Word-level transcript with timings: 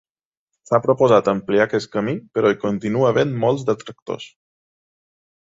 S'ha 0.69 0.77
proposat 0.85 1.29
ampliar 1.33 1.67
aquest 1.69 1.91
camí, 1.97 2.15
però 2.39 2.51
hi 2.51 2.57
continua 2.65 3.11
havent 3.11 3.37
molts 3.45 3.69
detractors. 3.71 4.27